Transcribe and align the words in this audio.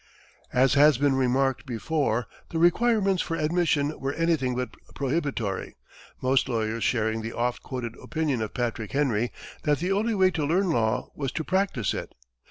As 0.51 0.73
has 0.73 0.97
been 0.97 1.13
remarked 1.13 1.67
before, 1.67 2.25
the 2.49 2.57
requirements 2.57 3.21
for 3.21 3.35
admission 3.37 3.99
were 3.99 4.13
anything 4.13 4.55
but 4.55 4.69
prohibitory, 4.95 5.75
most 6.23 6.49
lawyers 6.49 6.83
sharing 6.83 7.21
the 7.21 7.33
oft 7.33 7.61
quoted 7.61 7.93
opinion 8.01 8.41
of 8.41 8.55
Patrick 8.55 8.93
Henry 8.93 9.31
that 9.61 9.77
the 9.77 9.91
only 9.91 10.15
way 10.15 10.31
to 10.31 10.43
learn 10.43 10.71
law 10.71 11.11
was 11.13 11.31
to 11.33 11.43
practise 11.43 11.93
it. 11.93 12.15